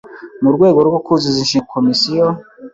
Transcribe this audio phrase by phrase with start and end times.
[0.41, 2.25] Mu rwego rwo kuzuza inshingano Komisiyo